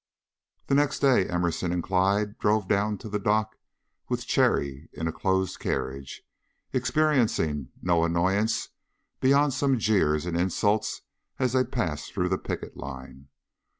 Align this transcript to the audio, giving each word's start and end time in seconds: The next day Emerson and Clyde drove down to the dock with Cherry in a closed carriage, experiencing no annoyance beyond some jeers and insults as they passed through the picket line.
The 0.65 0.73
next 0.73 0.97
day 0.97 1.29
Emerson 1.29 1.71
and 1.71 1.83
Clyde 1.83 2.39
drove 2.39 2.67
down 2.67 2.97
to 2.97 3.07
the 3.07 3.19
dock 3.19 3.59
with 4.09 4.25
Cherry 4.25 4.89
in 4.93 5.07
a 5.07 5.11
closed 5.11 5.59
carriage, 5.59 6.23
experiencing 6.73 7.69
no 7.83 8.03
annoyance 8.03 8.69
beyond 9.19 9.53
some 9.53 9.77
jeers 9.77 10.25
and 10.25 10.35
insults 10.35 11.03
as 11.37 11.53
they 11.53 11.63
passed 11.65 12.13
through 12.13 12.29
the 12.29 12.39
picket 12.39 12.75
line. 12.75 13.27